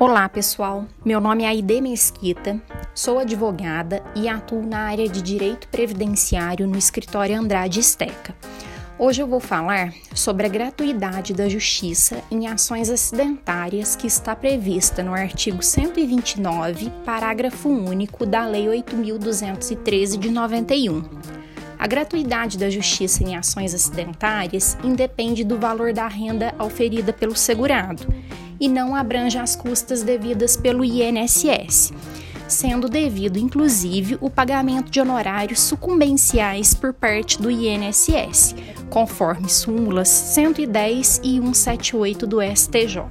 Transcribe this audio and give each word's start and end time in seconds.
Olá, 0.00 0.28
pessoal. 0.28 0.86
Meu 1.04 1.20
nome 1.20 1.42
é 1.42 1.48
Aide 1.48 1.80
Mesquita, 1.80 2.62
sou 2.94 3.18
advogada 3.18 4.00
e 4.14 4.28
atuo 4.28 4.64
na 4.64 4.82
área 4.82 5.08
de 5.08 5.20
direito 5.20 5.66
previdenciário 5.66 6.68
no 6.68 6.78
escritório 6.78 7.36
Andrade 7.36 7.80
Esteca. 7.80 8.32
Hoje 8.96 9.20
eu 9.20 9.26
vou 9.26 9.40
falar 9.40 9.92
sobre 10.14 10.46
a 10.46 10.48
gratuidade 10.48 11.34
da 11.34 11.48
justiça 11.48 12.22
em 12.30 12.46
ações 12.46 12.90
acidentárias 12.90 13.96
que 13.96 14.06
está 14.06 14.36
prevista 14.36 15.02
no 15.02 15.12
artigo 15.12 15.64
129, 15.64 16.90
parágrafo 17.04 17.68
único 17.68 18.24
da 18.24 18.46
Lei 18.46 18.68
8213 18.68 20.16
de 20.16 20.30
91. 20.30 21.37
A 21.78 21.86
gratuidade 21.86 22.58
da 22.58 22.68
justiça 22.68 23.22
em 23.22 23.36
ações 23.36 23.72
acidentárias 23.72 24.76
independe 24.82 25.44
do 25.44 25.56
valor 25.58 25.92
da 25.92 26.08
renda 26.08 26.52
auferida 26.58 27.12
pelo 27.12 27.36
segurado 27.36 28.02
e 28.60 28.68
não 28.68 28.96
abrange 28.96 29.38
as 29.38 29.54
custas 29.54 30.02
devidas 30.02 30.56
pelo 30.56 30.84
INSS, 30.84 31.92
sendo 32.48 32.88
devido 32.88 33.38
inclusive 33.38 34.18
o 34.20 34.28
pagamento 34.28 34.90
de 34.90 35.00
honorários 35.00 35.60
sucumbenciais 35.60 36.74
por 36.74 36.92
parte 36.92 37.40
do 37.40 37.48
INSS, 37.48 38.56
conforme 38.90 39.48
súmulas 39.48 40.08
110 40.08 41.20
e 41.22 41.40
178 41.40 42.26
do 42.26 42.38
STJ. 42.42 43.04